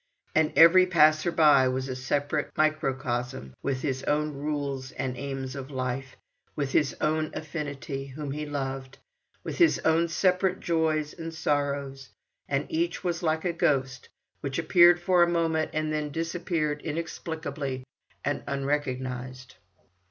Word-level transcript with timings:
And 0.33 0.51
every 0.55 0.87
passer 0.87 1.31
by 1.31 1.67
was 1.67 1.87
a 1.87 1.95
separate 1.95 2.49
microcosm, 2.57 3.53
with 3.61 3.83
his 3.83 4.01
own 4.05 4.33
rules 4.35 4.91
and 4.93 5.15
aims 5.15 5.55
of 5.55 5.69
life, 5.69 6.15
with 6.55 6.71
his 6.71 6.95
own 6.99 7.29
affinity, 7.35 8.07
whom 8.07 8.31
he 8.31 8.47
loved, 8.47 8.97
with 9.43 9.59
his 9.59 9.77
own 9.85 10.07
separate 10.07 10.59
joys 10.59 11.13
and 11.13 11.31
sorrows, 11.31 12.09
and 12.49 12.65
each 12.67 13.03
was 13.03 13.21
like 13.21 13.45
a 13.45 13.53
ghost, 13.53 14.09
which 14.39 14.57
appeared 14.57 14.99
for 14.99 15.21
a 15.21 15.29
moment 15.29 15.69
and 15.71 15.93
then 15.93 16.09
disappeared 16.11 16.81
inexplicably 16.81 17.83
and 18.25 18.41
unrecognized. 18.47 19.53